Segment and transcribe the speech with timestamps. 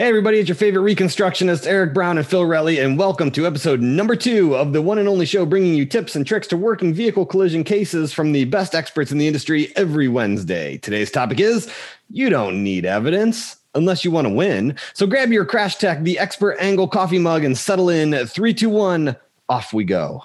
[0.00, 3.82] Hey, everybody, it's your favorite reconstructionists, Eric Brown and Phil Relly, and welcome to episode
[3.82, 6.94] number two of the one and only show bringing you tips and tricks to working
[6.94, 10.78] vehicle collision cases from the best experts in the industry every Wednesday.
[10.78, 11.70] Today's topic is
[12.08, 14.74] you don't need evidence unless you want to win.
[14.94, 18.26] So grab your Crash Tech, the expert angle coffee mug, and settle in.
[18.26, 19.14] Three, two, one,
[19.50, 20.24] off we go.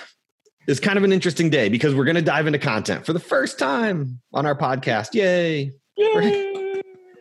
[0.68, 3.20] is kind of an interesting day because we're going to dive into content for the
[3.20, 5.14] first time on our podcast.
[5.14, 5.72] Yay!
[5.96, 6.51] Yay!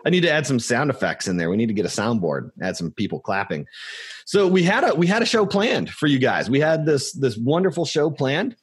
[0.05, 1.49] I need to add some sound effects in there.
[1.49, 3.67] We need to get a soundboard, add some people clapping.
[4.25, 6.49] So we had a we had a show planned for you guys.
[6.49, 8.55] We had this this wonderful show planned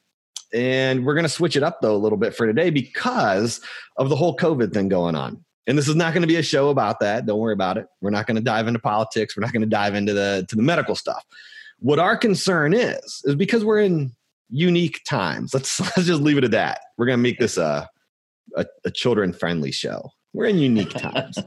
[0.53, 3.61] and we're going to switch it up though a little bit for today because
[3.97, 5.43] of the whole COVID thing going on.
[5.67, 7.27] And this is not going to be a show about that.
[7.27, 7.85] Don't worry about it.
[8.01, 9.37] We're not going to dive into politics.
[9.37, 11.23] We're not going to dive into the to the medical stuff.
[11.77, 14.15] What our concern is is because we're in
[14.49, 15.53] unique times.
[15.53, 16.81] Let's let's just leave it at that.
[16.97, 17.87] We're going to make this a
[18.55, 20.11] a, a children friendly show.
[20.33, 21.37] We're in unique times.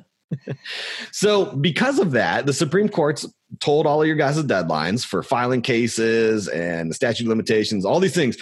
[1.13, 3.27] so because of that, the Supreme Court's
[3.61, 8.15] told all of your guys' deadlines for filing cases and the statute limitations, all these
[8.15, 8.37] things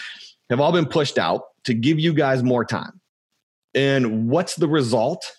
[0.49, 3.01] have all been pushed out to give you guys more time.
[3.75, 5.31] And what's the result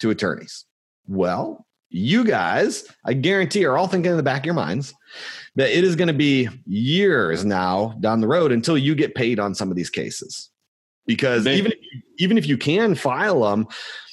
[0.00, 0.64] to attorneys?
[1.06, 4.92] Well, you guys, I guarantee, are all thinking in the back of your minds
[5.56, 9.38] that it is going to be years now down the road until you get paid
[9.38, 10.50] on some of these cases.
[11.06, 11.78] Because even if,
[12.18, 13.66] even if you can file them,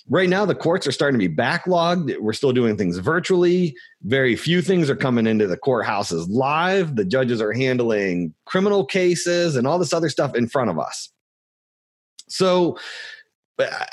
[0.09, 2.17] right now the courts are starting to be backlogged.
[2.19, 3.75] We're still doing things virtually.
[4.03, 6.95] Very few things are coming into the courthouses live.
[6.95, 11.09] The judges are handling criminal cases and all this other stuff in front of us.
[12.27, 12.77] So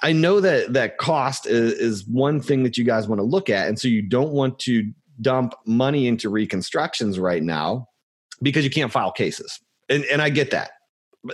[0.02, 3.50] I know that that cost is, is one thing that you guys want to look
[3.50, 3.68] at.
[3.68, 4.90] And so you don't want to
[5.20, 7.88] dump money into reconstructions right now
[8.40, 9.58] because you can't file cases.
[9.88, 10.70] And, and I get that.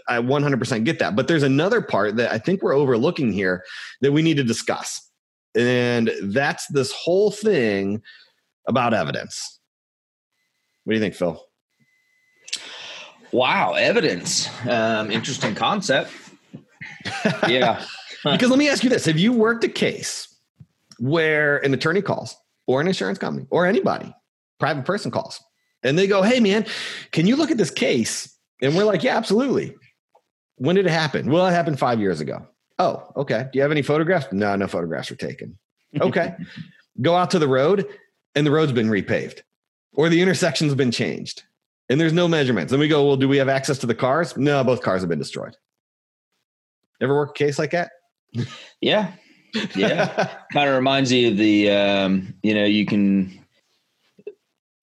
[0.08, 1.16] I 100% get that.
[1.16, 3.64] But there's another part that I think we're overlooking here
[4.00, 5.00] that we need to discuss.
[5.54, 8.02] And that's this whole thing
[8.66, 9.60] about evidence.
[10.84, 11.42] What do you think, Phil?
[13.32, 14.48] Wow, evidence.
[14.66, 16.10] Um, interesting concept.
[17.48, 17.84] yeah.
[18.24, 20.28] because let me ask you this Have you worked a case
[20.98, 22.36] where an attorney calls,
[22.66, 24.14] or an insurance company, or anybody,
[24.60, 25.42] private person calls,
[25.82, 26.66] and they go, Hey, man,
[27.10, 29.76] can you look at this case and we're like, yeah, absolutely.
[30.56, 31.30] When did it happen?
[31.30, 32.46] Well, it happened five years ago.
[32.78, 33.48] Oh, okay.
[33.52, 34.26] Do you have any photographs?
[34.32, 35.58] No, no photographs were taken.
[36.00, 36.34] Okay.
[37.02, 37.86] Go out to the road
[38.34, 39.40] and the road's been repaved
[39.94, 41.42] or the intersection's been changed
[41.88, 42.72] and there's no measurements.
[42.72, 44.36] And we go, well, do we have access to the cars?
[44.36, 45.56] No, both cars have been destroyed.
[47.00, 47.90] Ever work a case like that?
[48.80, 49.12] Yeah.
[49.74, 50.30] Yeah.
[50.52, 53.43] kind of reminds you of the, um, you know, you can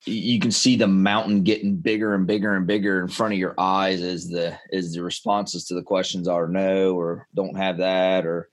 [0.06, 3.54] you can see the mountain getting bigger and bigger and bigger in front of your
[3.60, 8.26] eyes as the as the responses to the questions are no or don't have that
[8.26, 8.50] or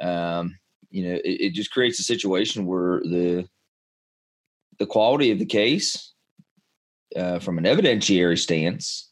[0.00, 0.56] um,
[0.90, 3.48] you know it, it, just creates a situation where the
[4.78, 6.12] the quality of the case
[7.16, 9.10] uh, from an evidentiary stance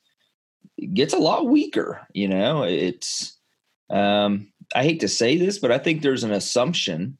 [0.94, 2.62] gets a lot weaker you know?
[2.62, 3.36] It's
[3.90, 7.18] um, i hate to say this but i think there's an assumption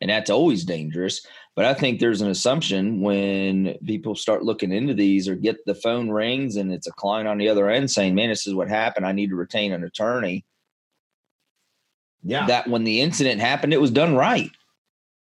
[0.00, 1.24] and that's always dangerous
[1.58, 5.74] but I think there's an assumption when people start looking into these or get the
[5.74, 8.68] phone rings and it's a client on the other end saying, man, this is what
[8.68, 9.04] happened.
[9.04, 10.44] I need to retain an attorney.
[12.22, 12.46] Yeah.
[12.46, 14.52] That when the incident happened, it was done right.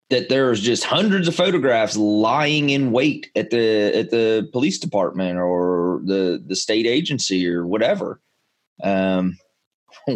[0.09, 5.39] That there's just hundreds of photographs lying in wait at the at the police department
[5.39, 8.19] or the the state agency or whatever.
[8.83, 9.37] Um,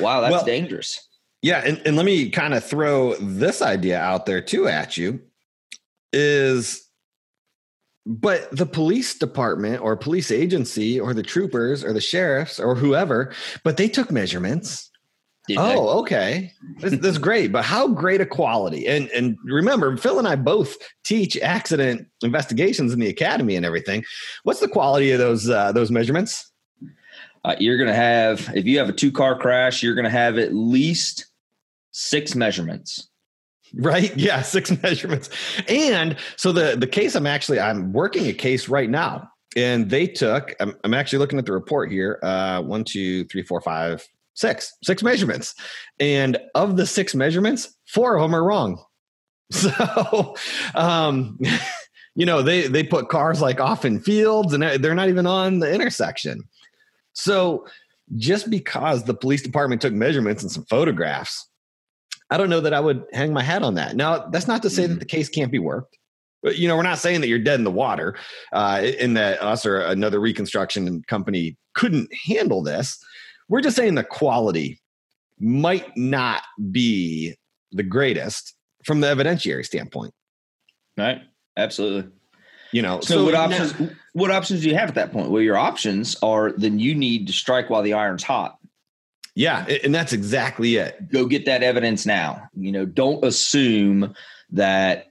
[0.00, 1.06] wow, that's well, dangerous.
[1.42, 5.20] Yeah, and, and let me kind of throw this idea out there too at you
[6.16, 6.82] is
[8.06, 13.32] but the police department or police agency or the troopers or the sheriffs or whoever,
[13.64, 14.90] but they took measurements.
[15.56, 16.52] Oh, okay.
[16.78, 18.86] This, this, is great, but how great a quality?
[18.86, 24.04] And and remember, Phil and I both teach accident investigations in the academy and everything.
[24.42, 26.50] What's the quality of those uh, those measurements?
[27.44, 30.10] Uh, you're going to have if you have a two car crash, you're going to
[30.10, 31.26] have at least
[31.92, 33.08] six measurements.
[33.76, 34.14] Right?
[34.16, 35.30] Yeah, six measurements.
[35.68, 40.06] And so the the case I'm actually I'm working a case right now, and they
[40.06, 40.54] took.
[40.60, 42.18] I'm, I'm actually looking at the report here.
[42.22, 45.54] Uh, one, two, three, four, five, six, six measurements,
[46.00, 48.82] and of the six measurements, four of them are wrong.
[49.52, 50.34] So,
[50.74, 51.38] um,
[52.16, 55.60] you know, they they put cars like off in fields, and they're not even on
[55.60, 56.42] the intersection.
[57.12, 57.66] So
[58.16, 61.48] just because the police department took measurements and some photographs,
[62.30, 63.94] I don't know that I would hang my hat on that.
[63.96, 64.94] Now, that's not to say mm-hmm.
[64.94, 65.96] that the case can't be worked.
[66.42, 68.16] But, you know, we're not saying that you're dead in the water
[68.52, 72.98] uh, in that us or another reconstruction company couldn't handle this.
[73.48, 74.80] We're just saying the quality
[75.38, 77.36] might not be
[77.72, 80.14] the greatest from the evidentiary standpoint.
[80.96, 81.22] Right.
[81.56, 82.10] Absolutely.
[82.72, 83.78] You know, so, so what options?
[83.78, 85.30] Now, what options do you have at that point?
[85.30, 88.58] Well, your options are then you need to strike while the iron's hot.
[89.36, 91.10] Yeah, and that's exactly it.
[91.12, 92.48] Go get that evidence now.
[92.54, 94.14] You know, don't assume
[94.50, 95.08] that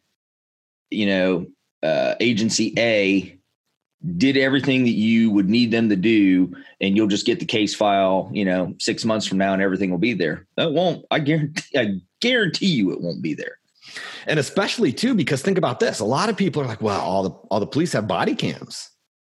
[0.89, 1.45] you know
[1.83, 3.38] uh, agency A
[4.18, 6.51] did everything that you would need them to do,
[6.81, 8.31] and you'll just get the case file.
[8.33, 10.48] You know, six months from now, and everything will be there.
[10.57, 11.06] That won't.
[11.12, 11.77] I guarantee.
[11.77, 13.60] I guarantee you, it won't be there
[14.25, 17.22] and especially too because think about this a lot of people are like well all
[17.22, 18.89] the all the police have body cams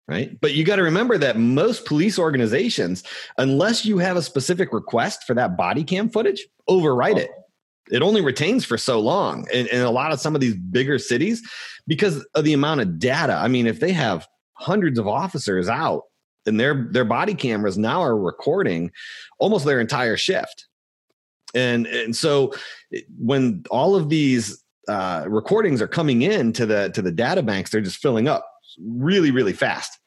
[0.09, 0.39] right?
[0.41, 3.03] But you got to remember that most police organizations
[3.39, 7.31] unless you have a specific request for that body cam footage overwrite it.
[7.91, 10.99] It only retains for so long in, in a lot of some of these bigger
[10.99, 11.43] cities
[11.87, 13.35] because of the amount of data.
[13.35, 16.03] I mean if they have hundreds of officers out
[16.47, 18.91] and their their body cameras now are recording
[19.39, 20.67] almost their entire shift.
[21.55, 22.53] And and so
[23.19, 27.71] when all of these uh, recordings are coming in to the to the data banks
[27.71, 28.47] they're just filling up
[28.79, 29.99] really really fast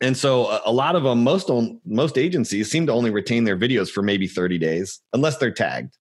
[0.00, 3.44] and so a, a lot of them most on, most agencies seem to only retain
[3.44, 5.96] their videos for maybe 30 days unless they're tagged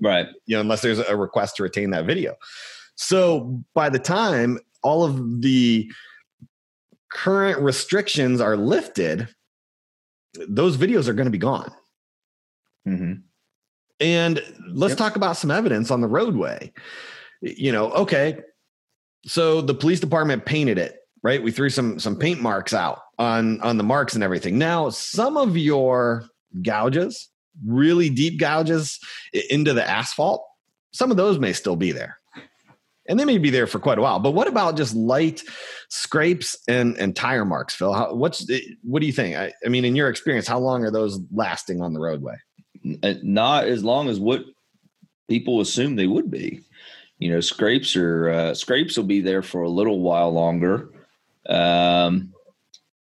[0.00, 2.34] right you know unless there's a request to retain that video
[2.94, 5.90] so by the time all of the
[7.10, 9.28] current restrictions are lifted
[10.48, 11.70] those videos are going to be gone
[12.88, 13.12] mm-hmm.
[14.02, 14.98] And let's yep.
[14.98, 16.72] talk about some evidence on the roadway.
[17.40, 18.40] You know, okay.
[19.24, 21.42] So the police department painted it, right?
[21.42, 24.58] We threw some some paint marks out on on the marks and everything.
[24.58, 26.24] Now, some of your
[26.62, 27.28] gouges,
[27.66, 28.98] really deep gouges
[29.50, 30.44] into the asphalt,
[30.92, 32.18] some of those may still be there.
[33.08, 34.20] And they may be there for quite a while.
[34.20, 35.42] But what about just light
[35.88, 37.92] scrapes and and tire marks, Phil?
[37.92, 38.48] How, what's
[38.82, 39.36] what do you think?
[39.36, 42.36] I, I mean, in your experience, how long are those lasting on the roadway?
[43.02, 44.44] Uh, not as long as what
[45.28, 46.60] people assume they would be.
[47.18, 50.90] You know, scrapes are uh, scrapes will be there for a little while longer,
[51.48, 52.32] um,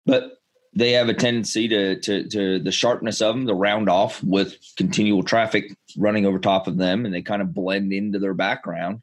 [0.05, 0.37] but
[0.75, 4.57] they have a tendency to, to to the sharpness of them to round off with
[4.75, 9.01] continual traffic running over top of them, and they kind of blend into their background,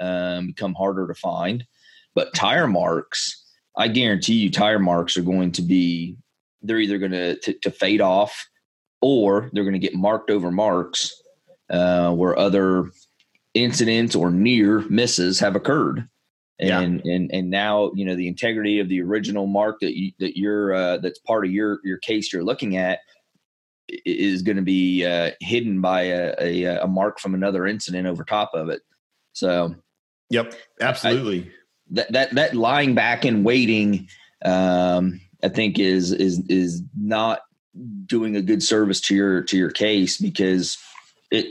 [0.00, 1.64] um, become harder to find.
[2.14, 3.44] But tire marks,
[3.76, 6.16] I guarantee you, tire marks are going to be
[6.62, 8.48] they're either going to to fade off
[9.02, 11.12] or they're going to get marked over marks
[11.68, 12.90] uh, where other
[13.52, 16.08] incidents or near misses have occurred.
[16.60, 17.12] And, yeah.
[17.12, 20.72] and and now you know the integrity of the original mark that you that you're
[20.72, 23.00] uh, that's part of your your case you're looking at
[23.88, 28.24] is going to be uh, hidden by a, a, a mark from another incident over
[28.24, 28.82] top of it.
[29.32, 29.74] So,
[30.30, 31.42] yep, absolutely.
[31.42, 31.52] I,
[31.90, 34.08] that that that lying back and waiting,
[34.44, 37.40] um, I think is is is not
[38.06, 40.78] doing a good service to your to your case because
[41.30, 41.46] it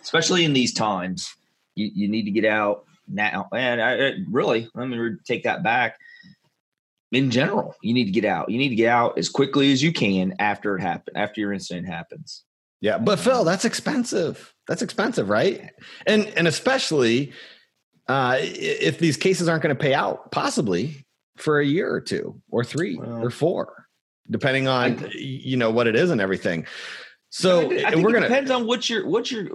[0.00, 1.34] especially in these times
[1.74, 5.62] you, you need to get out now and I, I really let me take that
[5.62, 5.98] back.
[7.12, 8.50] In general you need to get out.
[8.50, 11.52] You need to get out as quickly as you can after it happened after your
[11.52, 12.44] incident happens.
[12.80, 14.52] Yeah but phil that's expensive.
[14.68, 15.70] That's expensive right?
[16.06, 17.32] And and especially
[18.08, 21.04] uh if these cases aren't going to pay out possibly
[21.36, 23.84] for a year or two or three well, or four
[24.30, 26.66] depending on you know what it is and everything.
[27.30, 29.48] So I think we're gonna depends on what your what your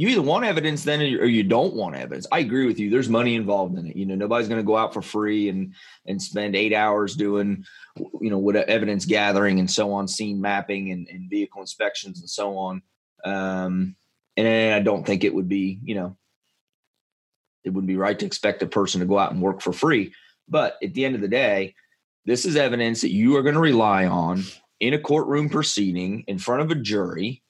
[0.00, 2.26] you either want evidence then or you don't want evidence.
[2.32, 2.88] I agree with you.
[2.88, 3.96] There's money involved in it.
[3.96, 5.74] You know, nobody's going to go out for free and
[6.06, 7.66] and spend eight hours doing,
[8.18, 12.30] you know, what evidence gathering and so on, scene mapping and, and vehicle inspections and
[12.30, 12.80] so on.
[13.26, 13.94] Um,
[14.38, 16.16] and I don't think it would be, you know,
[17.62, 20.14] it wouldn't be right to expect a person to go out and work for free.
[20.48, 21.74] But at the end of the day,
[22.24, 24.44] this is evidence that you are going to rely on
[24.80, 27.42] in a courtroom proceeding in front of a jury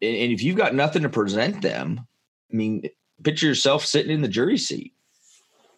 [0.00, 2.06] and if you've got nothing to present them,
[2.52, 2.82] I mean,
[3.22, 4.92] picture yourself sitting in the jury seat.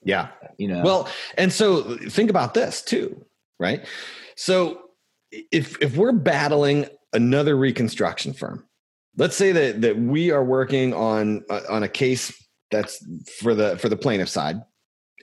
[0.03, 0.29] Yeah.
[0.59, 0.83] You know.
[0.83, 3.25] Well, and so think about this too,
[3.59, 3.87] right?
[4.37, 4.81] So
[5.31, 8.67] if if we're battling another reconstruction firm,
[9.17, 12.33] let's say that that we are working on uh, on a case
[12.71, 13.05] that's
[13.39, 14.63] for the for the plaintiff side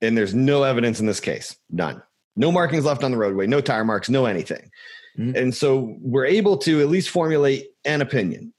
[0.01, 2.01] and there's no evidence in this case none
[2.35, 4.69] no markings left on the roadway no tire marks no anything
[5.17, 5.35] mm-hmm.
[5.35, 8.53] and so we're able to at least formulate an opinion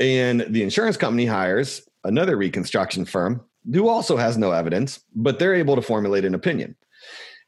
[0.00, 5.54] and the insurance company hires another reconstruction firm who also has no evidence but they're
[5.54, 6.76] able to formulate an opinion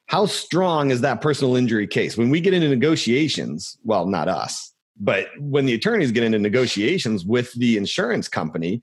[0.07, 4.73] how strong is that personal injury case when we get into negotiations well not us
[4.99, 8.83] but when the attorneys get into negotiations with the insurance company,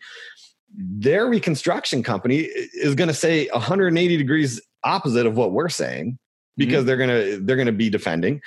[0.73, 6.17] their reconstruction company is going to say 180 degrees opposite of what we're saying
[6.57, 6.87] because mm-hmm.
[6.87, 8.41] they're going to they're going to be defending.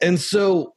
[0.00, 0.74] And so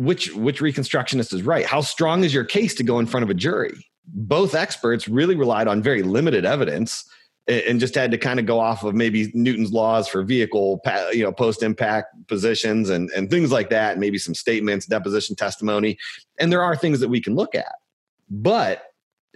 [0.00, 1.66] which which reconstructionist is right?
[1.66, 3.86] How strong is your case to go in front of a jury?
[4.06, 7.04] Both experts really relied on very limited evidence
[7.46, 10.80] and just had to kind of go off of maybe Newton's laws for vehicle,
[11.12, 15.98] you know, post impact positions and, and things like that, maybe some statements, deposition testimony.
[16.38, 17.74] And there are things that we can look at.
[18.30, 18.84] But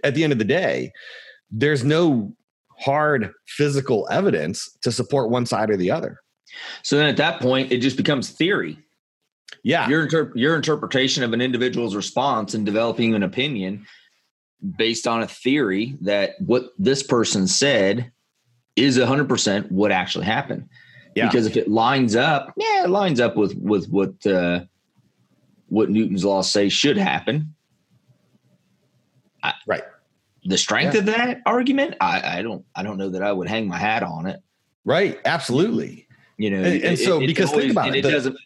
[0.03, 0.93] at the end of the day,
[1.51, 2.33] there's no
[2.79, 6.21] hard physical evidence to support one side or the other.
[6.81, 8.79] So then at that point, it just becomes theory.
[9.63, 9.87] Yeah.
[9.89, 13.85] Your, inter- your interpretation of an individual's response and developing an opinion
[14.77, 18.11] based on a theory that what this person said
[18.75, 20.69] is 100% what actually happened.
[21.15, 21.27] Yeah.
[21.27, 24.65] Because if it lines up, yeah, it lines up with with what uh,
[25.67, 27.55] what Newton's laws say should happen.
[29.41, 29.83] I, right.
[30.43, 30.99] The strength yeah.
[30.99, 34.03] of that argument, I, I don't I don't know that I would hang my hat
[34.03, 34.41] on it.
[34.83, 35.17] Right.
[35.23, 36.05] Absolutely.
[36.37, 38.37] You know, and, and it, so because always, think about it, it the, doesn't.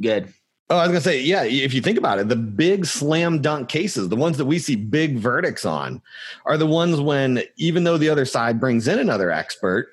[0.00, 0.32] Good.
[0.70, 1.44] Oh, I was gonna say, yeah.
[1.44, 4.76] If you think about it, the big slam dunk cases, the ones that we see
[4.76, 6.02] big verdicts on,
[6.44, 9.88] are the ones when even though the other side brings in another expert,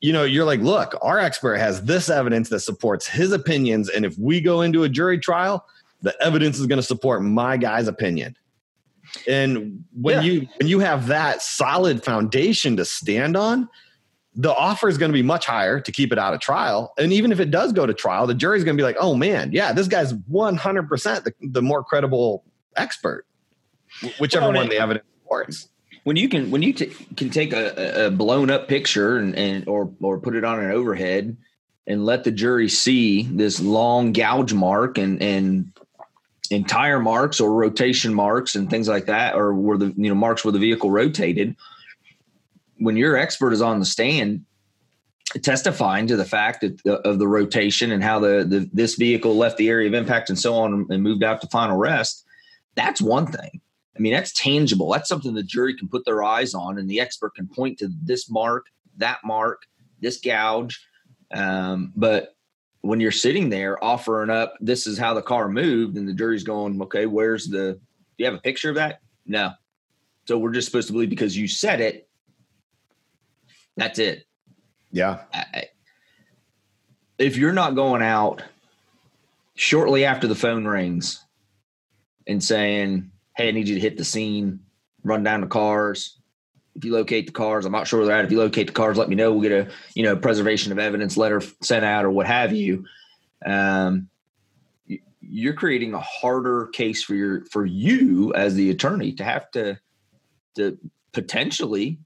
[0.00, 4.06] you know, you're like, look, our expert has this evidence that supports his opinions, and
[4.06, 5.66] if we go into a jury trial,
[6.00, 8.36] the evidence is going to support my guy's opinion.
[9.28, 10.20] And when yeah.
[10.22, 13.68] you when you have that solid foundation to stand on,
[14.36, 16.92] the offer is going to be much higher to keep it out of trial.
[16.98, 19.14] And even if it does go to trial, the jury's going to be like, oh
[19.14, 22.44] man, yeah, this guy's 100% the, the more credible
[22.76, 23.24] expert,
[24.20, 25.68] whichever well, one the evidence supports.
[26.04, 29.66] When you can, when you t- can take a, a, blown up picture and, and,
[29.66, 31.36] or, or put it on an overhead
[31.86, 35.72] and let the jury see this long gouge mark and, and,
[36.50, 40.14] and tire marks or rotation marks and things like that, or where the, you know,
[40.14, 41.56] marks where the vehicle rotated,
[42.78, 44.44] when your expert is on the stand
[45.42, 49.58] testifying to the fact that of the rotation and how the, the this vehicle left
[49.58, 52.26] the area of impact and so on and moved out to final rest
[52.76, 53.60] that's one thing.
[53.96, 54.90] I mean that's tangible.
[54.90, 57.88] That's something the jury can put their eyes on and the expert can point to
[58.02, 58.66] this mark
[58.98, 59.62] that mark
[60.00, 60.86] this gouge.
[61.34, 62.36] Um, but
[62.82, 66.44] when you're sitting there offering up this is how the car moved and the jury's
[66.44, 69.00] going okay where's the do you have a picture of that?
[69.24, 69.50] No.
[70.26, 72.05] So we're just supposed to believe because you said it
[73.76, 74.26] that's it.
[74.90, 75.22] Yeah.
[75.32, 75.64] I,
[77.18, 78.42] if you're not going out
[79.54, 81.24] shortly after the phone rings
[82.26, 84.60] and saying, Hey, I need you to hit the scene,
[85.04, 86.18] run down the cars.
[86.74, 88.24] If you locate the cars, I'm not sure where they're at.
[88.26, 89.32] If you locate the cars, let me know.
[89.32, 92.84] We'll get a, you know, preservation of evidence letter sent out or what have you.
[93.44, 94.08] Um,
[95.20, 99.78] you're creating a harder case for your for you as the attorney to have to
[100.54, 100.78] to
[101.12, 101.98] potentially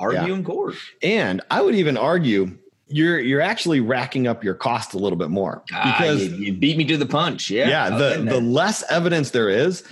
[0.00, 0.34] argue yeah.
[0.34, 0.74] in court.
[1.02, 2.56] And I would even argue
[2.88, 6.46] you're you're actually racking up your cost a little bit more ah, because ah, you,
[6.46, 7.50] you, beat me to the punch.
[7.50, 7.96] Yeah, yeah.
[7.96, 9.84] The the less evidence there is,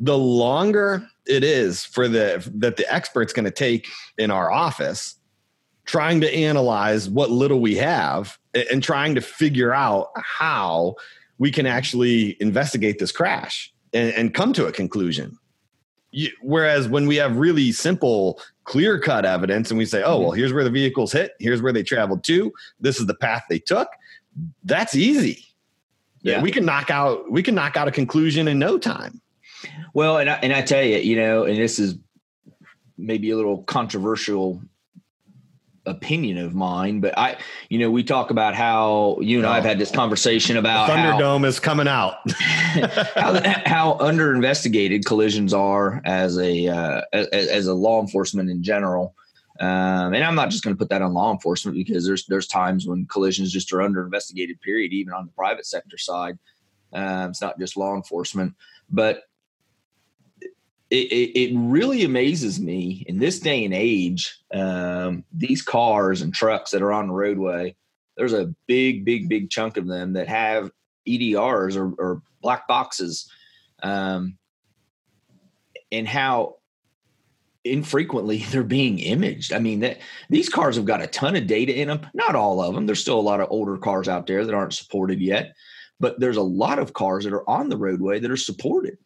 [0.00, 3.86] the longer it is for the that the expert's going to take
[4.18, 5.16] in our office
[5.84, 10.94] trying to analyze what little we have and trying to figure out how
[11.38, 15.36] we can actually investigate this crash and, and come to a conclusion
[16.12, 20.30] you, whereas when we have really simple, clear cut evidence and we say, oh, well,
[20.30, 20.38] mm-hmm.
[20.38, 23.58] here's where the vehicles hit, here's where they traveled to, this is the path they
[23.58, 23.88] took,
[24.64, 25.44] that's easy.
[26.22, 26.40] Yeah.
[26.40, 29.20] We can knock out we can knock out a conclusion in no time.
[29.92, 31.96] Well, and I, and I tell you, you know, and this is
[32.96, 34.62] maybe a little controversial
[35.86, 37.36] opinion of mine, but I,
[37.68, 41.40] you know, we talk about how you and oh, I've had this conversation about Thunderdome
[41.40, 47.66] how, is coming out, how, how under investigated collisions are as a uh, as, as,
[47.66, 49.14] a law enforcement in general.
[49.60, 52.46] Um, and I'm not just going to put that on law enforcement because there's there's
[52.46, 54.60] times when collisions just are under investigated.
[54.60, 56.38] Period, even on the private sector side.
[56.92, 58.54] Um, it's not just law enforcement,
[58.90, 59.22] but
[60.92, 64.38] it, it, really amazes me in this day and age.
[64.52, 67.74] Um, these cars and trucks that are on the roadway,
[68.16, 70.70] there's a big, big, big chunk of them that have
[71.08, 73.30] EDRs or, or black boxes,
[73.82, 74.36] um,
[75.90, 76.56] and how
[77.64, 79.54] infrequently they're being imaged.
[79.54, 82.06] I mean, that these cars have got a ton of data in them.
[82.12, 82.84] Not all of them.
[82.84, 85.54] There's still a lot of older cars out there that aren't supported yet,
[85.98, 88.98] but there's a lot of cars that are on the roadway that are supported.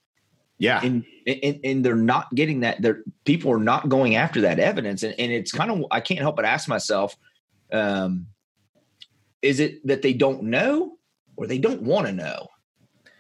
[0.59, 0.81] Yeah.
[0.83, 2.81] And, and, and they're not getting that.
[2.81, 5.03] They're, people are not going after that evidence.
[5.03, 7.17] And, and it's kind of, I can't help but ask myself,
[7.73, 8.27] um,
[9.43, 10.97] is it that they don't know
[11.37, 12.49] or they don't want to know?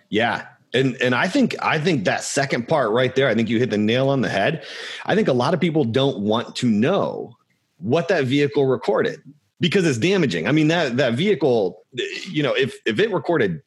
[0.08, 0.46] Yeah.
[0.74, 3.70] And and I think I think that second part right there, I think you hit
[3.70, 4.64] the nail on the head.
[5.06, 7.36] I think a lot of people don't want to know
[7.78, 9.20] what that vehicle recorded
[9.60, 10.46] because it's damaging.
[10.46, 11.84] I mean that that vehicle,
[12.28, 13.62] you know, if if it recorded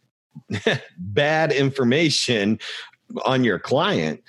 [0.97, 2.59] bad information
[3.25, 4.23] on your client,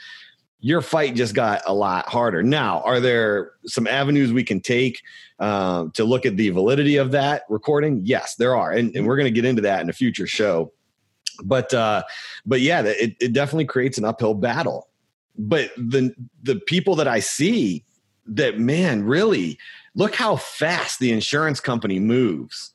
[0.61, 2.43] your fight just got a lot harder.
[2.43, 5.03] Now, are there some avenues we can take
[5.39, 8.01] uh, to look at the validity of that recording?
[8.05, 10.73] Yes, there are, and, and we're going to get into that in a future show
[11.45, 12.03] but uh,
[12.47, 14.89] but yeah, it, it definitely creates an uphill battle.
[15.39, 17.85] But the the people that I see
[18.27, 19.59] that man really
[19.95, 22.75] look how fast the insurance company moves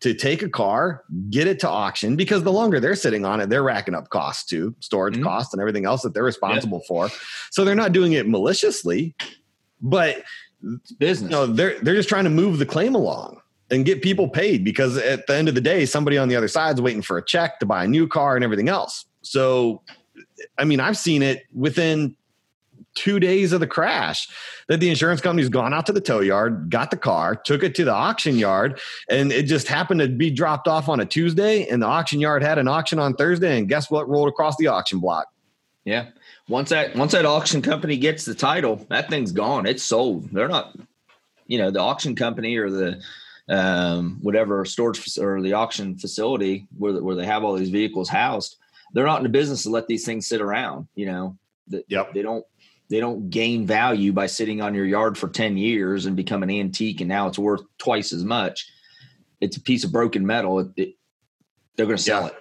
[0.00, 3.50] to take a car, get it to auction because the longer they're sitting on it,
[3.50, 5.24] they're racking up costs too, storage mm-hmm.
[5.24, 6.88] costs and everything else that they're responsible yeah.
[6.88, 7.08] for.
[7.50, 9.14] So they're not doing it maliciously,
[9.82, 10.22] but
[10.62, 11.30] it's business.
[11.30, 13.40] You know, they're they're just trying to move the claim along
[13.70, 16.48] and get people paid because at the end of the day, somebody on the other
[16.48, 19.04] side's waiting for a check to buy a new car and everything else.
[19.22, 19.82] So,
[20.58, 22.16] I mean, I've seen it within
[22.94, 24.28] two days of the crash
[24.68, 27.74] that the insurance company's gone out to the tow yard, got the car, took it
[27.76, 31.66] to the auction yard, and it just happened to be dropped off on a Tuesday.
[31.66, 34.66] And the auction yard had an auction on Thursday, and guess what rolled across the
[34.66, 35.28] auction block?
[35.84, 36.08] Yeah.
[36.48, 39.66] Once that once that auction company gets the title, that thing's gone.
[39.66, 40.30] It's sold.
[40.30, 40.76] They're not,
[41.46, 43.00] you know, the auction company or the
[43.48, 48.56] um, whatever storage or the auction facility where, where they have all these vehicles housed,
[48.92, 50.86] they're not in the business to let these things sit around.
[50.94, 52.12] You know, that yep.
[52.12, 52.44] they don't
[52.90, 56.50] they don't gain value by sitting on your yard for 10 years and become an
[56.50, 58.68] antique and now it's worth twice as much.
[59.40, 60.58] It's a piece of broken metal.
[60.58, 60.94] It, it,
[61.76, 62.28] they're going to sell yeah.
[62.28, 62.34] it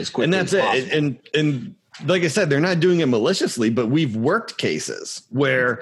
[0.00, 0.92] as quickly and that's it.
[0.92, 5.80] And, and like I said, they're not doing it maliciously, but we've worked cases where,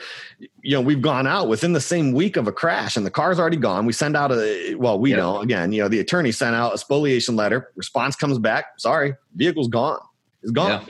[0.62, 3.40] you know, we've gone out within the same week of a crash and the car's
[3.40, 3.86] already gone.
[3.86, 5.20] We send out a, well, we yep.
[5.20, 9.14] don't, again, you know, the attorney sent out a spoliation letter, response comes back, sorry,
[9.34, 10.00] vehicle's gone,
[10.42, 10.86] it's gone.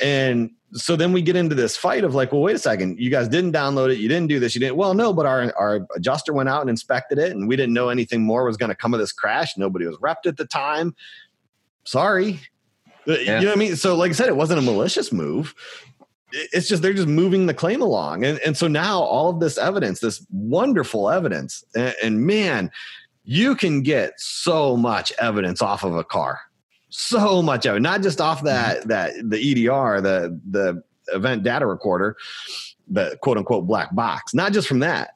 [0.00, 3.10] And so then we get into this fight of like, well, wait a second, you
[3.10, 4.76] guys didn't download it, you didn't do this, you didn't.
[4.76, 7.88] Well, no, but our our adjuster went out and inspected it, and we didn't know
[7.88, 9.56] anything more was going to come of this crash.
[9.56, 10.94] Nobody was repped at the time.
[11.84, 12.40] Sorry,
[13.08, 13.40] uh, yeah.
[13.40, 13.76] You know what I mean?
[13.76, 15.54] So, like I said, it wasn't a malicious move.
[16.32, 19.58] It's just they're just moving the claim along, and and so now all of this
[19.58, 22.70] evidence, this wonderful evidence, and, and man,
[23.24, 26.40] you can get so much evidence off of a car,
[26.90, 28.88] so much of it, not just off that mm-hmm.
[28.88, 30.82] that the EDR, the the
[31.14, 32.16] event data recorder,
[32.88, 35.14] the quote unquote black box, not just from that,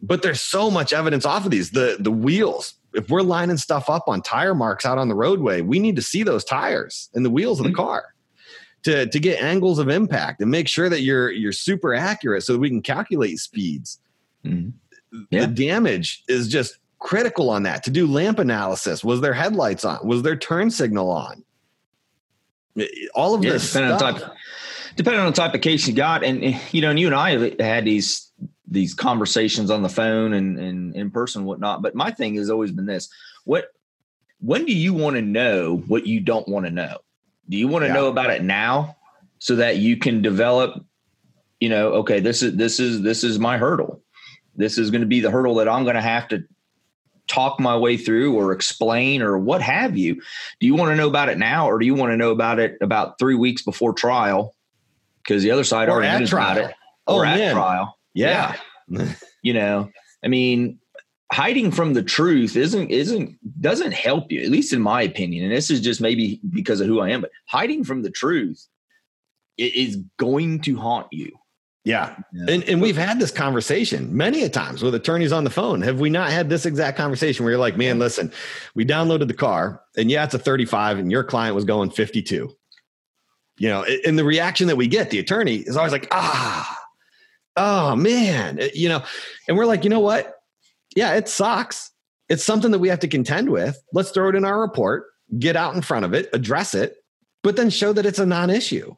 [0.00, 3.90] but there's so much evidence off of these the the wheels if we're lining stuff
[3.90, 7.24] up on tire marks out on the roadway, we need to see those tires and
[7.24, 7.82] the wheels of the mm-hmm.
[7.82, 8.14] car
[8.84, 12.54] to to get angles of impact and make sure that you're you're super accurate so
[12.54, 13.98] that we can calculate speeds.
[14.44, 14.70] Mm-hmm.
[15.30, 15.46] Yeah.
[15.46, 19.04] The damage is just critical on that to do lamp analysis.
[19.04, 20.06] Was there headlights on?
[20.06, 21.44] Was there turn signal on?
[23.14, 24.14] All of yeah, this depending stuff.
[24.14, 24.32] on type,
[24.96, 27.14] depending on the type of case you got, and eh, you know, and you and
[27.14, 28.30] I have had these
[28.70, 31.82] these conversations on the phone and, and in person and whatnot.
[31.82, 33.08] But my thing has always been this:
[33.44, 33.72] what
[34.40, 36.98] when do you want to know what you don't want to know?
[37.48, 37.94] Do you want to yeah.
[37.94, 38.96] know about it now
[39.38, 40.84] so that you can develop,
[41.60, 44.02] you know, okay, this is this is this is my hurdle.
[44.54, 46.44] This is going to be the hurdle that I'm going to have to
[47.28, 50.14] talk my way through or explain or what have you.
[50.60, 52.58] Do you want to know about it now or do you want to know about
[52.58, 54.54] it about three weeks before trial?
[55.22, 56.74] Because the other side or already knows about it.
[57.06, 57.54] Or oh, at man.
[57.54, 57.98] trial.
[58.14, 58.56] Yeah.
[58.88, 59.14] yeah.
[59.42, 59.90] you know,
[60.24, 60.78] I mean,
[61.32, 65.44] hiding from the truth isn't isn't doesn't help you, at least in my opinion.
[65.44, 68.66] And this is just maybe because of who I am, but hiding from the truth
[69.56, 71.32] is going to haunt you.
[71.84, 72.16] Yeah.
[72.32, 72.54] yeah.
[72.54, 75.80] And and we've had this conversation many a times with attorneys on the phone.
[75.82, 78.32] Have we not had this exact conversation where you're like, man, listen,
[78.74, 82.50] we downloaded the car and yeah, it's a 35 and your client was going 52.
[83.60, 86.78] You know, and the reaction that we get, the attorney is always like, ah,
[87.56, 89.02] oh man, you know,
[89.48, 90.34] and we're like, you know what?
[90.94, 91.90] Yeah, it sucks.
[92.28, 93.80] It's something that we have to contend with.
[93.92, 95.06] Let's throw it in our report,
[95.38, 96.96] get out in front of it, address it,
[97.42, 98.94] but then show that it's a non issue.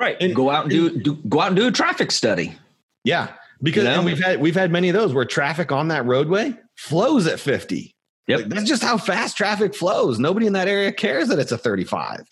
[0.00, 0.16] Right.
[0.18, 2.56] And go out and do, do go out and do a traffic study.
[3.04, 3.34] Yeah.
[3.62, 4.02] Because you know?
[4.02, 7.94] we've had we've had many of those where traffic on that roadway flows at 50.
[8.26, 8.38] Yep.
[8.38, 10.18] Like, that's just how fast traffic flows.
[10.18, 12.22] Nobody in that area cares that it's a 35.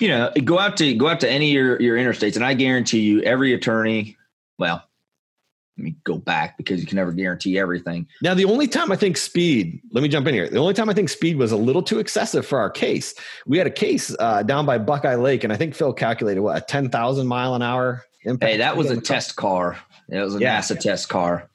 [0.00, 2.54] You know, go out to go out to any of your, your interstates, and I
[2.54, 4.16] guarantee you every attorney,
[4.58, 4.82] well,
[5.76, 8.06] let me go back because you can never guarantee everything.
[8.22, 10.48] Now, the only time I think speed, let me jump in here.
[10.48, 13.14] The only time I think speed was a little too excessive for our case,
[13.46, 16.56] we had a case uh, down by Buckeye Lake, and I think Phil calculated what
[16.56, 18.52] a 10,000 mile an hour impact.
[18.52, 19.76] Hey, that was a test car.
[20.08, 20.60] It was a yeah.
[20.60, 21.48] NASA test car.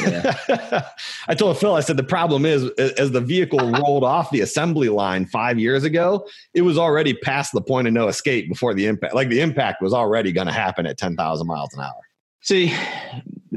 [0.00, 0.88] Yeah.
[1.28, 4.88] I told Phil, I said, the problem is as the vehicle rolled off the assembly
[4.88, 8.86] line five years ago, it was already past the point of no escape before the
[8.86, 9.14] impact.
[9.14, 12.00] Like the impact was already going to happen at 10,000 miles an hour.
[12.40, 12.74] See,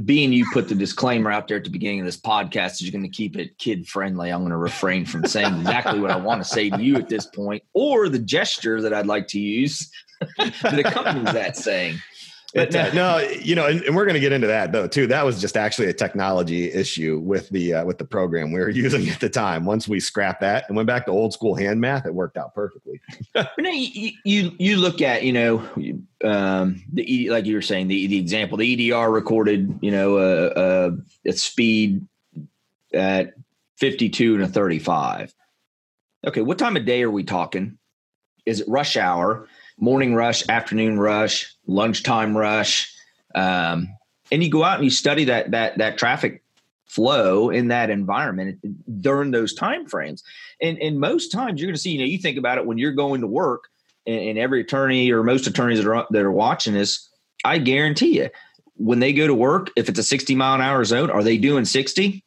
[0.05, 2.91] being you put the disclaimer out there at the beginning of this podcast, is you're
[2.91, 4.29] going to keep it kid friendly.
[4.29, 7.09] I'm going to refrain from saying exactly what I want to say to you at
[7.09, 9.91] this point, or the gesture that I'd like to use
[10.37, 11.97] that accompanies that saying.
[12.53, 15.05] But uh, no, you know, and, and we're going to get into that though too.
[15.07, 18.69] That was just actually a technology issue with the uh, with the program we were
[18.85, 19.65] using at the time.
[19.65, 22.55] Once we scrapped that and went back to old school hand math, it worked out
[22.55, 23.01] perfectly.
[23.57, 25.57] you, you, you look at you know
[26.23, 30.47] um, the like you were saying the the example the EDR recorded you know a,
[30.47, 32.07] a, a speed
[32.93, 33.33] at
[33.77, 35.33] 52 and a 35.
[36.25, 37.77] Okay, what time of day are we talking?
[38.45, 39.47] Is it rush hour?
[39.79, 42.93] Morning rush, afternoon rush, lunchtime rush,
[43.35, 43.89] um,
[44.31, 46.43] and you go out and you study that that that traffic
[46.85, 48.59] flow in that environment
[49.01, 50.23] during those time frames.
[50.61, 52.77] And and most times you're going to see, you know, you think about it when
[52.77, 53.65] you're going to work,
[54.05, 57.09] and, and every attorney or most attorneys that are that are watching this,
[57.45, 58.29] I guarantee you,
[58.75, 61.37] when they go to work, if it's a 60 mile an hour zone, are they
[61.37, 62.23] doing 60?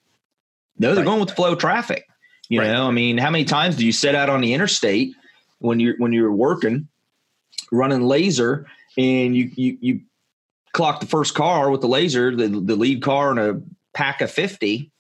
[0.79, 1.05] No, they're right.
[1.05, 2.07] going with the flow traffic.
[2.49, 2.73] You right.
[2.73, 5.15] know, I mean, how many times do you set out on the interstate
[5.59, 6.89] when you're when you're working
[7.73, 10.01] running laser and you you you
[10.73, 13.61] clock the first car with the laser, the, the lead car in a
[13.93, 14.91] pack of 50,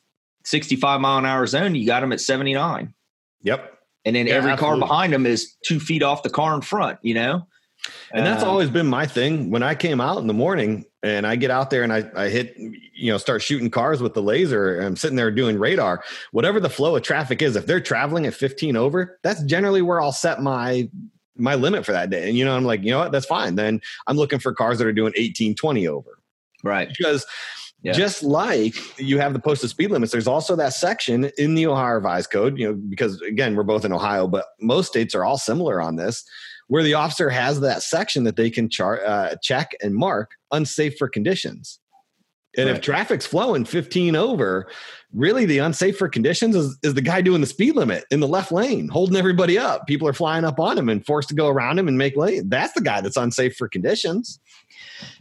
[0.44, 2.92] 65 mile an hour zone, you got them at 79.
[3.42, 3.78] Yep.
[4.04, 4.80] And then yeah, every absolutely.
[4.80, 7.46] car behind them is two feet off the car in front, you know?
[8.12, 9.50] And that's um, always been my thing.
[9.50, 12.28] When I came out in the morning and I get out there and I, I
[12.28, 16.02] hit, you know, start shooting cars with the laser and I'm sitting there doing radar,
[16.32, 20.00] whatever the flow of traffic is, if they're traveling at 15 over, that's generally where
[20.00, 20.90] I'll set my
[21.36, 22.28] my limit for that day.
[22.28, 23.54] And you know, I'm like, you know what, that's fine.
[23.54, 26.18] Then I'm looking for cars that are doing 18, 20 over.
[26.62, 26.88] Right.
[26.88, 27.26] Because
[27.82, 27.92] yeah.
[27.92, 31.94] just like you have the posted speed limits, there's also that section in the Ohio
[31.94, 35.38] Revised Code, you know, because again, we're both in Ohio, but most states are all
[35.38, 36.24] similar on this,
[36.68, 40.96] where the officer has that section that they can char- uh, check and mark unsafe
[40.98, 41.79] for conditions.
[42.56, 42.76] And right.
[42.76, 44.68] if traffic's flowing 15 over,
[45.12, 48.26] really the unsafe for conditions is, is the guy doing the speed limit in the
[48.26, 49.86] left lane, holding everybody up.
[49.86, 52.48] People are flying up on him and forced to go around him and make lane.
[52.48, 54.40] That's the guy that's unsafe for conditions.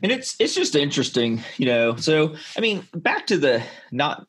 [0.01, 1.95] And it's it's just interesting, you know.
[1.95, 4.25] So I mean, back to the not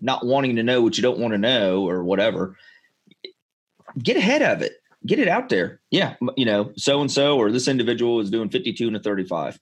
[0.00, 2.56] not wanting to know what you don't want to know or whatever.
[3.98, 4.72] Get ahead of it.
[5.06, 5.80] Get it out there.
[5.90, 9.58] Yeah, you know, so and so or this individual is doing 52 and a 35.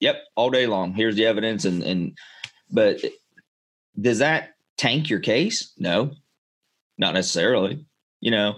[0.00, 0.94] Yep, all day long.
[0.94, 2.18] Here's the evidence and and
[2.70, 3.00] but
[4.00, 5.72] does that tank your case?
[5.78, 6.12] No,
[6.98, 7.84] not necessarily.
[8.20, 8.54] You know,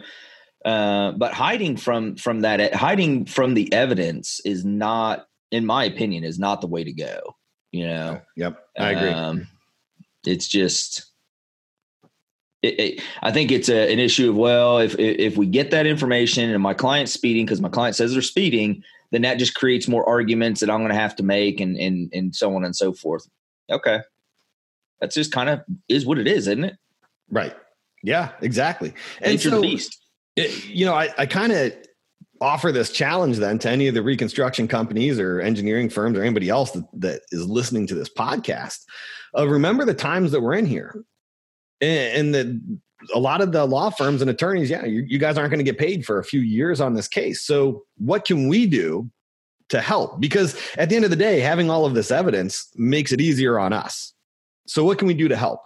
[0.65, 6.25] uh, but hiding from from that hiding from the evidence is not, in my opinion,
[6.25, 7.37] is not the way to go.
[7.73, 8.21] You know.
[8.37, 9.11] Yep, I agree.
[9.11, 9.49] Um,
[10.27, 11.07] it's just.
[12.63, 15.87] It, it, I think it's a, an issue of well, if if we get that
[15.87, 19.87] information and my client's speeding because my client says they're speeding, then that just creates
[19.87, 22.75] more arguments that I'm going to have to make and and and so on and
[22.75, 23.29] so forth.
[23.71, 24.01] Okay,
[25.01, 26.77] that's just kind of is what it is, isn't it?
[27.31, 27.55] Right.
[28.03, 28.95] Yeah, exactly.
[29.21, 29.99] And so, beast.
[30.35, 31.73] It, you know, I, I kind of
[32.41, 36.49] offer this challenge then to any of the reconstruction companies or engineering firms or anybody
[36.49, 38.81] else that, that is listening to this podcast.
[39.39, 41.05] Uh, remember the times that we're in here,
[41.81, 42.79] and, and that
[43.15, 45.71] a lot of the law firms and attorneys, yeah, you, you guys aren't going to
[45.71, 47.43] get paid for a few years on this case.
[47.43, 49.11] So, what can we do
[49.69, 50.21] to help?
[50.21, 53.59] Because at the end of the day, having all of this evidence makes it easier
[53.59, 54.13] on us.
[54.67, 55.61] So, what can we do to help?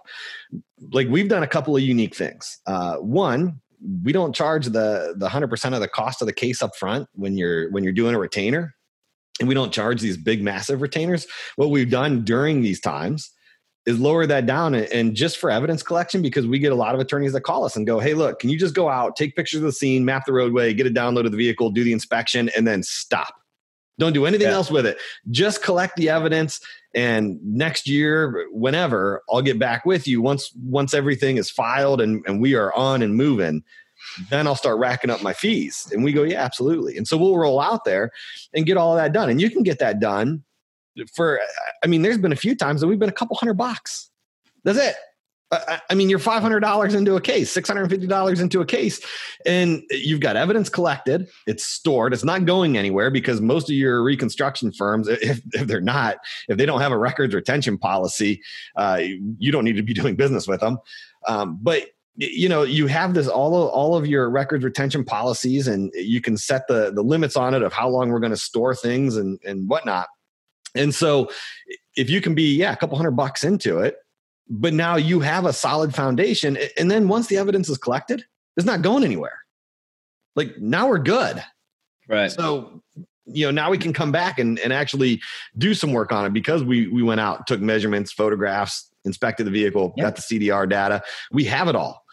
[0.91, 2.59] Like, we've done a couple of unique things.
[2.65, 3.61] Uh, one,
[4.03, 7.37] we don't charge the the 100% of the cost of the case up front when
[7.37, 8.73] you're when you're doing a retainer
[9.39, 13.31] and we don't charge these big massive retainers what we've done during these times
[13.87, 17.01] is lower that down and just for evidence collection because we get a lot of
[17.01, 19.61] attorneys that call us and go hey look can you just go out take pictures
[19.61, 22.49] of the scene map the roadway get a download of the vehicle do the inspection
[22.55, 23.33] and then stop
[23.99, 24.53] don't do anything yeah.
[24.53, 24.97] else with it.
[25.31, 26.59] Just collect the evidence
[26.93, 32.23] and next year whenever I'll get back with you once once everything is filed and,
[32.27, 33.63] and we are on and moving.
[34.29, 35.89] then I'll start racking up my fees.
[35.91, 36.97] And we go, yeah, absolutely.
[36.97, 38.11] And so we'll roll out there
[38.53, 39.29] and get all of that done.
[39.29, 40.43] And you can get that done
[41.13, 41.39] for,
[41.83, 44.09] I mean, there's been a few times that we've been a couple hundred bucks.
[44.63, 44.95] That's it.
[45.49, 48.99] I mean, you're $500 into a case, $650 into a case,
[49.45, 51.29] and you've got evidence collected.
[51.45, 52.13] It's stored.
[52.13, 56.17] It's not going anywhere because most of your reconstruction firms, if, if they're not,
[56.49, 58.41] if they don't have a records retention policy,
[58.75, 59.01] uh,
[59.37, 60.79] you don't need to be doing business with them.
[61.27, 61.87] Um, but
[62.19, 66.19] you know you have this all of all of your records retention policies and you
[66.19, 69.17] can set the the limits on it of how long we're going to store things
[69.17, 70.07] and and whatnot
[70.77, 71.29] and so
[71.95, 73.97] if you can be yeah a couple hundred bucks into it
[74.49, 78.23] but now you have a solid foundation and then once the evidence is collected
[78.57, 79.39] it's not going anywhere.
[80.35, 81.41] Like now we're good.
[82.09, 82.31] Right.
[82.31, 82.81] So
[83.25, 85.21] you know now we can come back and, and actually
[85.57, 89.51] do some work on it because we we went out took measurements photographs inspected the
[89.51, 90.05] vehicle yep.
[90.05, 91.03] got the cdr data.
[91.31, 92.03] We have it all.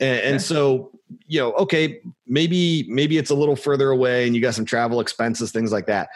[0.00, 0.90] And, and so
[1.26, 5.00] you know okay maybe maybe it's a little further away and you got some travel
[5.00, 6.08] expenses things like that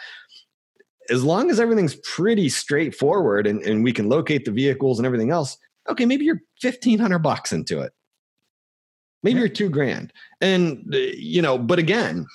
[1.09, 5.31] as long as everything's pretty straightforward and, and we can locate the vehicles and everything
[5.31, 5.57] else
[5.89, 7.93] okay, maybe you're 1500 bucks into it.
[9.23, 9.45] Maybe yeah.
[9.45, 10.13] you're two grand.
[10.41, 12.25] And, uh, you know, but again,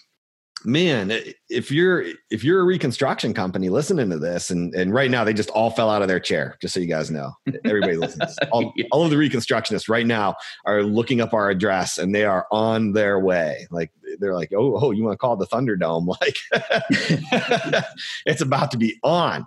[0.64, 1.12] man
[1.48, 5.32] if you're if you're a reconstruction company listening to this and and right now they
[5.32, 7.32] just all fell out of their chair just so you guys know.
[7.64, 8.36] Everybody listens.
[8.52, 10.34] All, all of the reconstructionists right now
[10.66, 13.66] are looking up our address and they are on their way.
[13.70, 16.06] Like they're like oh oh you want to call the thunderdome?
[16.20, 16.36] Like
[18.26, 19.46] it's about to be on.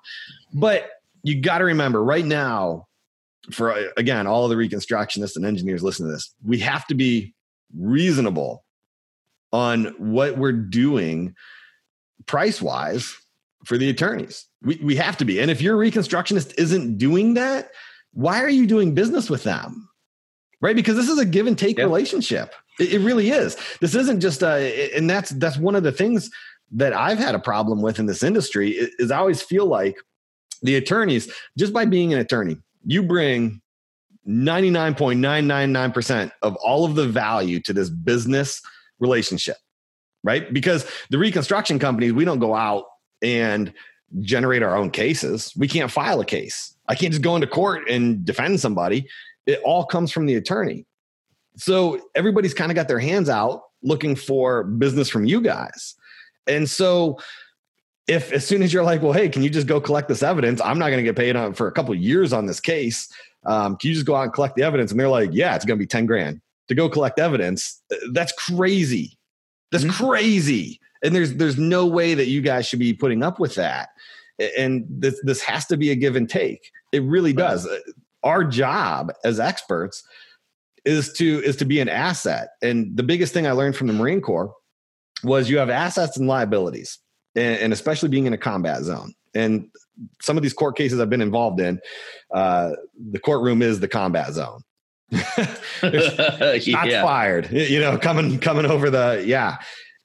[0.53, 0.89] But
[1.23, 2.87] you got to remember right now
[3.51, 7.33] for again all the reconstructionists and engineers listening to this we have to be
[7.77, 8.64] reasonable
[9.51, 11.35] on what we're doing
[12.25, 13.15] price wise
[13.65, 14.45] for the attorneys.
[14.61, 15.39] We, we have to be.
[15.39, 17.69] And if your reconstructionist isn't doing that
[18.15, 19.87] why are you doing business with them?
[20.61, 20.75] Right?
[20.75, 22.55] Because this is a give and take relationship.
[22.79, 23.57] It, it, really is.
[23.81, 26.31] This isn't just a and that's that's one of the things
[26.71, 29.95] that i've had a problem with in this industry is i always feel like
[30.63, 33.61] the attorneys just by being an attorney you bring
[34.27, 38.63] 99.999% of all of the value to this business
[38.99, 39.57] relationship,
[40.23, 40.51] right?
[40.53, 42.85] Because the reconstruction companies, we don't go out
[43.21, 43.73] and
[44.21, 45.53] generate our own cases.
[45.57, 46.75] We can't file a case.
[46.87, 49.07] I can't just go into court and defend somebody.
[49.45, 50.85] It all comes from the attorney.
[51.57, 55.95] So everybody's kind of got their hands out looking for business from you guys.
[56.47, 57.19] And so
[58.07, 60.61] if as soon as you're like, well, hey, can you just go collect this evidence?
[60.61, 63.09] I'm not going to get paid on for a couple years on this case.
[63.45, 64.91] Um, can you just go out and collect the evidence?
[64.91, 67.81] And they're like, yeah, it's going to be 10 grand to go collect evidence.
[68.11, 69.17] That's crazy.
[69.71, 70.05] That's mm-hmm.
[70.05, 70.79] crazy.
[71.03, 73.89] And there's there's no way that you guys should be putting up with that.
[74.57, 76.71] And this this has to be a give and take.
[76.91, 77.67] It really does.
[78.23, 80.03] Our job as experts
[80.85, 82.49] is to is to be an asset.
[82.61, 84.53] And the biggest thing I learned from the Marine Corps
[85.23, 86.99] was you have assets and liabilities
[87.35, 89.13] and, and especially being in a combat zone.
[89.33, 89.69] And
[90.21, 91.79] some of these court cases I've been involved in,
[92.33, 92.71] uh,
[93.11, 94.61] the courtroom is the combat zone.
[95.13, 97.03] shots yeah.
[97.03, 99.57] fired, you know, coming coming over the yeah,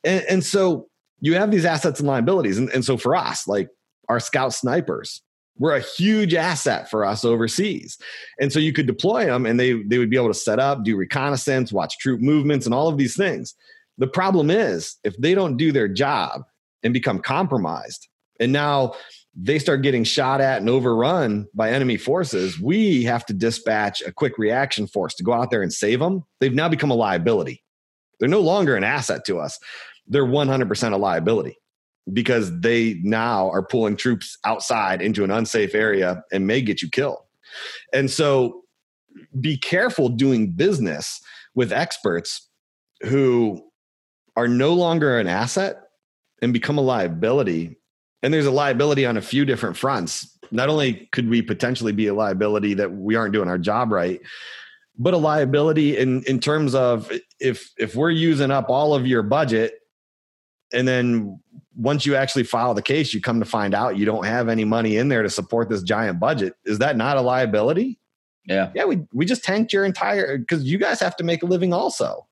[0.04, 0.88] and, and so
[1.20, 3.68] you have these assets and liabilities, and, and so for us, like
[4.08, 5.22] our scout snipers,
[5.60, 7.98] were a huge asset for us overseas.
[8.40, 10.82] And so you could deploy them and they they would be able to set up,
[10.82, 13.54] do reconnaissance, watch troop movements and all of these things.
[13.98, 16.42] The problem is if they don't do their job
[16.82, 18.08] and become compromised.
[18.40, 18.94] And now
[19.34, 22.58] they start getting shot at and overrun by enemy forces.
[22.60, 26.24] We have to dispatch a quick reaction force to go out there and save them.
[26.40, 27.62] They've now become a liability.
[28.18, 29.58] They're no longer an asset to us.
[30.06, 31.58] They're 100% a liability
[32.12, 36.90] because they now are pulling troops outside into an unsafe area and may get you
[36.90, 37.18] killed.
[37.92, 38.62] And so
[39.40, 41.20] be careful doing business
[41.54, 42.48] with experts
[43.02, 43.62] who
[44.36, 45.76] are no longer an asset
[46.42, 47.76] and become a liability.
[48.22, 50.36] And there's a liability on a few different fronts.
[50.50, 54.20] Not only could we potentially be a liability that we aren't doing our job right,
[54.98, 59.22] but a liability in in terms of if if we're using up all of your
[59.22, 59.74] budget
[60.72, 61.40] and then
[61.76, 64.64] once you actually file the case you come to find out you don't have any
[64.64, 66.54] money in there to support this giant budget.
[66.66, 67.98] Is that not a liability?
[68.44, 68.70] Yeah.
[68.74, 71.72] Yeah we we just tanked your entire because you guys have to make a living
[71.72, 72.26] also.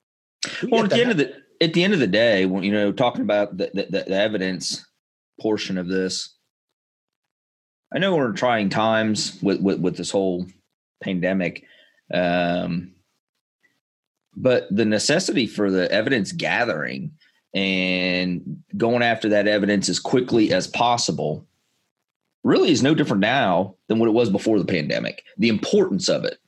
[0.62, 2.72] We well at the end of the at the end of the day, when you
[2.72, 4.87] know talking about the, the, the evidence
[5.40, 6.35] portion of this,
[7.92, 10.46] I know we're in trying times with with, with this whole
[11.03, 11.64] pandemic,
[12.12, 12.92] um,
[14.37, 17.12] but the necessity for the evidence gathering
[17.55, 21.46] and going after that evidence as quickly as possible
[22.44, 25.24] really is no different now than what it was before the pandemic.
[25.38, 26.38] The importance of it.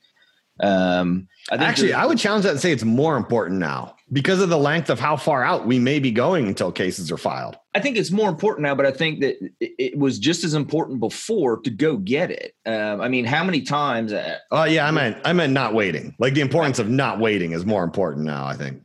[0.63, 4.51] Um, I Actually, I would challenge that and say it's more important now because of
[4.51, 7.57] the length of how far out we may be going until cases are filed.
[7.73, 10.99] I think it's more important now, but I think that it was just as important
[10.99, 12.55] before to go get it.
[12.67, 14.13] Um, I mean, how many times?
[14.13, 16.15] Uh, oh uh, yeah, I meant I meant not waiting.
[16.19, 18.45] Like the importance of not waiting is more important now.
[18.45, 18.83] I think.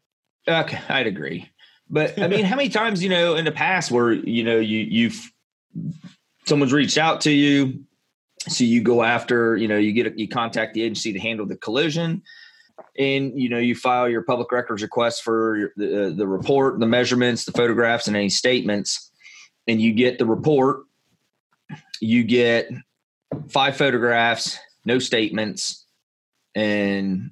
[0.47, 1.49] Okay, I'd agree.
[1.89, 4.79] But I mean, how many times you know in the past where you know you
[4.79, 5.31] you've
[6.45, 7.83] someone's reached out to you,
[8.47, 11.47] so you go after you know you get a, you contact the agency to handle
[11.47, 12.21] the collision
[12.97, 17.45] and you know you file your public records request for the, the report the measurements
[17.45, 19.11] the photographs and any statements
[19.67, 20.83] and you get the report
[21.99, 22.69] you get
[23.49, 25.85] five photographs no statements
[26.53, 27.31] and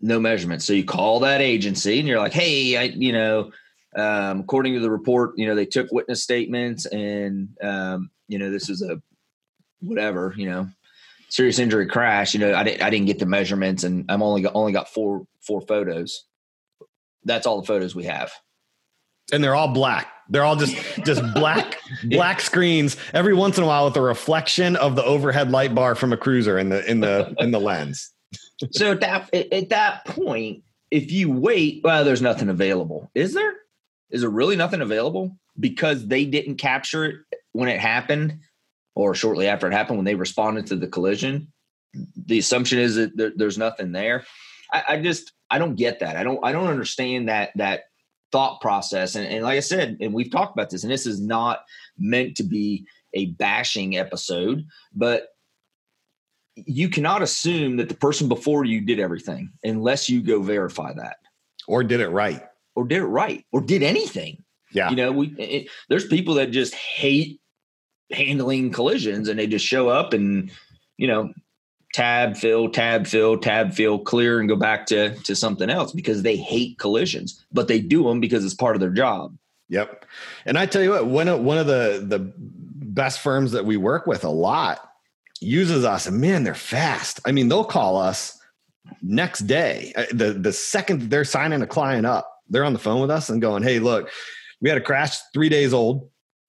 [0.00, 0.64] no measurements.
[0.64, 3.50] So you call that agency and you're like hey i you know
[3.96, 8.50] um, according to the report you know they took witness statements and um, you know
[8.50, 9.00] this is a
[9.80, 10.68] whatever you know
[11.28, 14.42] serious injury crash, you know, I didn't I didn't get the measurements, and I'm only
[14.42, 16.24] got, only got four four photos.
[17.24, 18.32] That's all the photos we have,
[19.32, 20.08] and they're all black.
[20.28, 22.96] They're all just just black black screens.
[23.12, 26.16] Every once in a while, with a reflection of the overhead light bar from a
[26.16, 28.12] cruiser in the in the in the lens.
[28.72, 33.10] so at that at that point, if you wait, well, there's nothing available.
[33.14, 33.54] Is there?
[34.10, 37.16] Is there really nothing available because they didn't capture it
[37.52, 38.40] when it happened?
[38.98, 41.46] Or shortly after it happened when they responded to the collision.
[42.26, 44.24] The assumption is that there, there's nothing there.
[44.72, 46.16] I, I, just I don't get that.
[46.16, 47.84] I don't I don't understand that that
[48.32, 49.14] thought process.
[49.14, 51.60] And, and like I said, and we've talked about this, and this is not
[51.96, 55.28] meant to be a bashing episode, but
[56.56, 61.18] you cannot assume that the person before you did everything unless you go verify that
[61.68, 62.42] or did it right
[62.74, 66.50] or did it right or did anything yeah you know we it, there's people that
[66.50, 67.40] just hate
[68.10, 70.50] handling collisions and they just show up and
[70.96, 71.32] you know
[71.92, 76.22] tab fill tab fill tab fill clear and go back to to something else because
[76.22, 79.36] they hate collisions but they do them because it's part of their job.
[79.70, 80.06] Yep.
[80.46, 83.76] And i tell you what one of one of the the best firms that we
[83.76, 84.80] work with a lot
[85.40, 87.20] uses us and man they're fast.
[87.26, 88.38] I mean they'll call us
[89.02, 89.92] next day.
[89.94, 93.28] Uh, the the second they're signing a client up they're on the phone with us
[93.28, 94.10] and going hey look
[94.60, 96.08] we had a crash three days old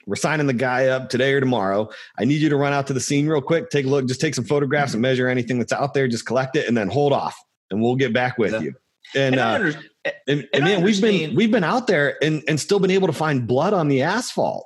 [0.09, 1.87] we're signing the guy up today or tomorrow.
[2.17, 4.19] I need you to run out to the scene real quick, take a look, just
[4.19, 7.13] take some photographs and measure anything that's out there, just collect it and then hold
[7.13, 7.37] off
[7.69, 8.59] and we'll get back with yeah.
[8.59, 8.73] you.
[9.15, 9.79] And, and, uh, under-
[10.27, 13.13] and, and, man, we've been we've been out there and, and still been able to
[13.13, 14.65] find blood on the asphalt.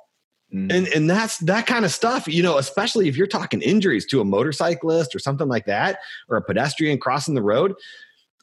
[0.54, 0.72] Mm.
[0.72, 4.20] And and that's that kind of stuff, you know, especially if you're talking injuries to
[4.20, 7.74] a motorcyclist or something like that, or a pedestrian crossing the road.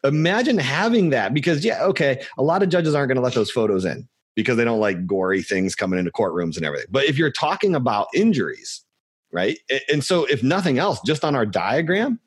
[0.04, 3.52] Imagine having that because yeah, okay, a lot of judges aren't going to let those
[3.52, 6.88] photos in because they don't like gory things coming into courtrooms and everything.
[6.89, 8.84] But if you're talking about injuries,
[9.32, 9.58] right?
[9.91, 12.20] And so if nothing else, just on our diagram,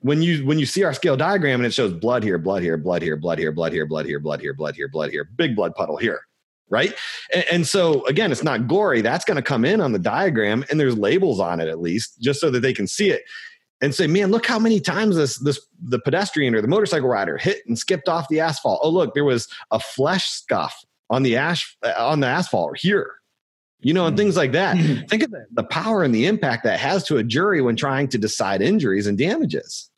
[0.00, 2.76] when you when you see our scale diagram and it shows blood here, blood here,
[2.76, 5.56] blood here, blood here, blood here, blood here, blood here, blood here, blood here, big
[5.56, 6.20] blood puddle here,
[6.68, 6.94] right?
[7.34, 9.00] And, and so again, it's not gory.
[9.00, 12.20] That's going to come in on the diagram, and there's labels on it at least,
[12.20, 13.22] just so that they can see it
[13.80, 17.36] and say, "Man, look how many times this this the pedestrian or the motorcycle rider
[17.36, 18.80] hit and skipped off the asphalt.
[18.82, 23.14] Oh, look, there was a flesh scuff on the ash uh, on the asphalt here
[23.80, 24.76] you know and things like that
[25.08, 28.08] think of the, the power and the impact that has to a jury when trying
[28.08, 29.90] to decide injuries and damages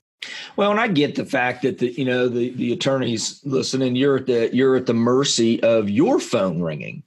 [0.57, 4.19] well, and I get the fact that the you know the the attorneys listening, you're
[4.19, 7.03] at the you're at the mercy of your phone ringing,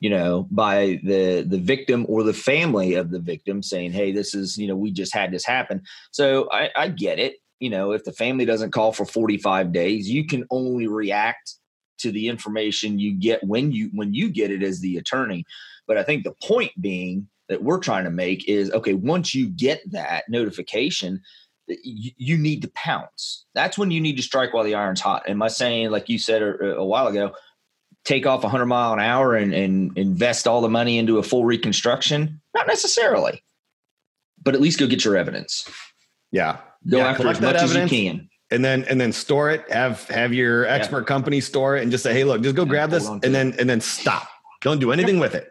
[0.00, 4.34] you know, by the the victim or the family of the victim saying, "Hey, this
[4.34, 7.36] is you know we just had this happen." So I, I get it.
[7.60, 11.54] You know, if the family doesn't call for 45 days, you can only react
[11.98, 15.44] to the information you get when you when you get it as the attorney.
[15.86, 19.48] But i think the point being that we're trying to make is okay once you
[19.48, 21.20] get that notification
[21.68, 23.46] you, you need to pounce.
[23.54, 25.28] That's when you need to strike while the iron's hot.
[25.28, 27.32] Am i saying like you said a, a while ago
[28.04, 31.44] take off 100 mile an hour and, and invest all the money into a full
[31.44, 32.40] reconstruction?
[32.54, 33.42] Not necessarily.
[34.42, 35.68] But at least go get your evidence.
[36.32, 36.58] Yeah.
[36.88, 37.92] Go yeah, after as much evidence.
[37.92, 41.06] as you can and then and then store it have have your expert yeah.
[41.06, 43.54] company store it and just say hey look just go yeah, grab this and then
[43.58, 44.28] and then stop.
[44.60, 45.48] Don't do anything with it.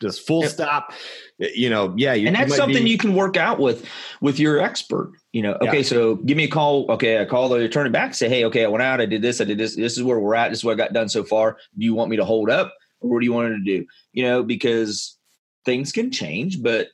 [0.00, 0.92] Just full stop.
[1.38, 3.86] You know yeah you, and that's something be, you can work out with
[4.20, 5.54] with your expert you know.
[5.60, 5.82] Okay yeah.
[5.82, 6.90] so give me a call.
[6.92, 9.40] Okay i call the attorney back say hey okay i went out i did this
[9.40, 11.24] i did this this is where we're at this is what i got done so
[11.24, 11.58] far.
[11.76, 13.84] Do you want me to hold up or what do you want to do?
[14.12, 15.18] You know because
[15.64, 16.88] things can change but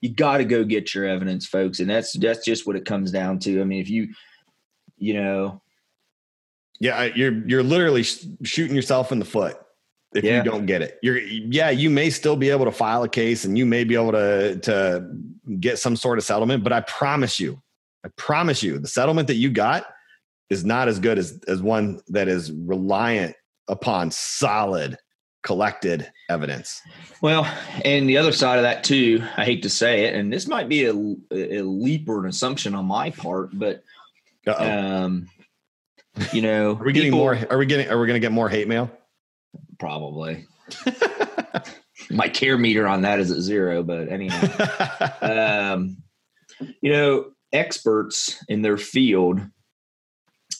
[0.00, 3.10] you got to go get your evidence, folks, and that's that's just what it comes
[3.10, 3.60] down to.
[3.60, 4.08] I mean, if you,
[4.98, 5.62] you know,
[6.80, 9.56] yeah, you're you're literally shooting yourself in the foot
[10.14, 10.38] if yeah.
[10.38, 10.98] you don't get it.
[11.02, 13.94] You're yeah, you may still be able to file a case and you may be
[13.94, 15.08] able to to
[15.60, 17.60] get some sort of settlement, but I promise you,
[18.04, 19.86] I promise you, the settlement that you got
[20.50, 23.34] is not as good as as one that is reliant
[23.68, 24.98] upon solid
[25.46, 26.82] collected evidence.
[27.22, 27.46] Well,
[27.84, 30.68] and the other side of that too, I hate to say it, and this might
[30.68, 33.84] be a, a leap or an assumption on my part, but
[34.48, 35.28] um,
[36.32, 37.38] you know, are we getting more?
[37.48, 37.88] Are we getting?
[37.88, 38.90] Are we going to get more hate mail?
[39.78, 40.46] Probably.
[42.10, 45.12] my care meter on that is at zero, but anyhow,
[45.74, 45.96] um,
[46.80, 49.40] you know, experts in their field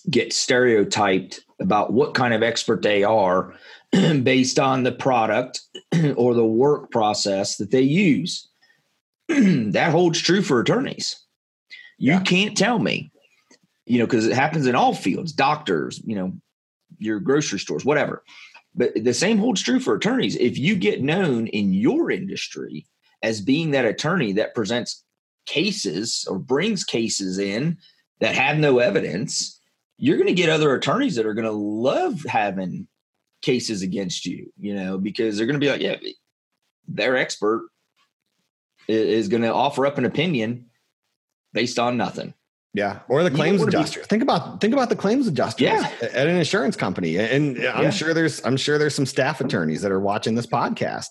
[0.08, 3.54] get stereotyped about what kind of expert they are
[4.22, 5.60] based on the product
[6.16, 8.48] or the work process that they use.
[9.28, 11.24] that holds true for attorneys.
[11.98, 12.22] You yeah.
[12.22, 13.10] can't tell me,
[13.86, 16.32] you know, because it happens in all fields, doctors, you know,
[16.98, 18.22] your grocery stores, whatever.
[18.74, 20.36] But the same holds true for attorneys.
[20.36, 22.86] If you get known in your industry
[23.22, 25.02] as being that attorney that presents
[25.46, 27.78] cases or brings cases in
[28.20, 29.55] that have no evidence,
[29.98, 32.86] you're going to get other attorneys that are going to love having
[33.42, 35.96] cases against you, you know, because they're going to be like, yeah,
[36.88, 37.68] their expert
[38.88, 40.66] is going to offer up an opinion
[41.52, 42.34] based on nothing.
[42.74, 44.00] Yeah, or the claims adjuster.
[44.00, 45.90] Be, think about think about the claims adjuster yeah.
[46.02, 47.90] at an insurance company, and I'm yeah.
[47.90, 51.06] sure there's I'm sure there's some staff attorneys that are watching this podcast,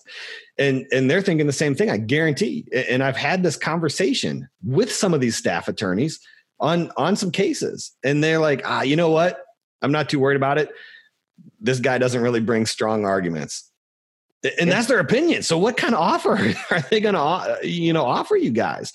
[0.59, 1.89] and and they're thinking the same thing.
[1.89, 2.67] I guarantee.
[2.71, 6.19] And I've had this conversation with some of these staff attorneys
[6.59, 9.43] on on some cases, and they're like, ah, you know what?
[9.81, 10.69] I'm not too worried about it.
[11.59, 13.71] This guy doesn't really bring strong arguments
[14.59, 15.43] and that's their opinion.
[15.43, 16.33] So what kind of offer
[16.71, 18.91] are they going to, you know, offer you guys?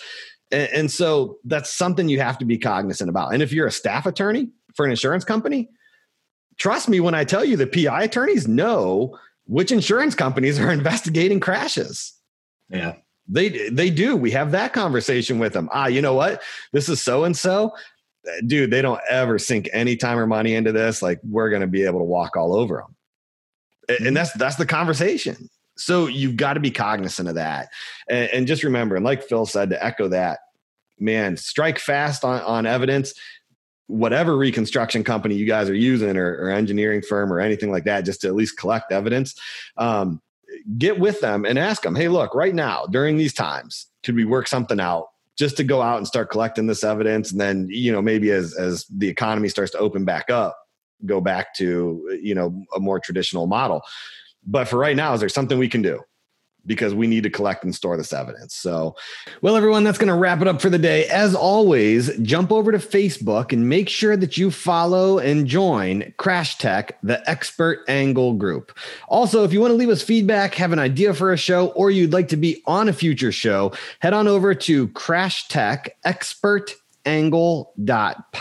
[0.50, 3.32] And, and so that's something you have to be cognizant about.
[3.32, 5.68] And if you're a staff attorney for an insurance company,
[6.58, 11.40] trust me when I tell you the PI attorneys know which insurance companies are investigating
[11.40, 12.14] crashes.
[12.68, 12.96] Yeah.
[13.30, 14.16] They they do.
[14.16, 15.68] We have that conversation with them.
[15.72, 16.42] Ah, you know what?
[16.72, 17.74] This is so and so.
[18.46, 21.00] Dude, they don't ever sink any time or money into this.
[21.00, 22.96] Like we're going to be able to walk all over them.
[23.88, 24.14] And mm-hmm.
[24.14, 25.48] that's that's the conversation.
[25.76, 27.70] So you've got to be cognizant of that.
[28.08, 30.40] And, and, just remember, and like Phil said, to echo that,
[30.98, 33.14] man, strike fast on, on evidence.
[33.86, 38.04] Whatever reconstruction company you guys are using or, or, engineering firm or anything like that,
[38.04, 39.34] just to at least collect evidence.
[39.78, 40.20] Um,
[40.78, 44.24] get with them and ask them, hey, look, right now, during these times, could we
[44.24, 45.06] work something out?
[45.38, 48.54] just to go out and start collecting this evidence and then you know maybe as
[48.56, 50.54] as the economy starts to open back up
[51.06, 53.80] go back to you know a more traditional model
[54.46, 56.00] but for right now, is there something we can do?
[56.70, 58.54] Because we need to collect and store this evidence.
[58.54, 58.94] So,
[59.42, 61.06] well, everyone, that's going to wrap it up for the day.
[61.06, 66.58] As always, jump over to Facebook and make sure that you follow and join Crash
[66.58, 68.78] Tech, the expert angle group.
[69.08, 71.90] Also, if you want to leave us feedback, have an idea for a show, or
[71.90, 76.76] you'd like to be on a future show, head on over to Crash Tech Expert
[77.84, 78.32] dot